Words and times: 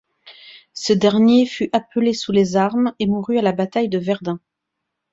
Ce 0.73 0.93
dernier 0.93 1.45
fut 1.45 1.69
appelé 1.73 2.13
sous 2.13 2.31
les 2.31 2.55
armes 2.55 2.91
et 2.97 3.05
mourut 3.05 3.37
à 3.37 3.43
la 3.43 3.51
bataille 3.51 3.87
de 3.87 3.99
Verdun. 3.99 4.39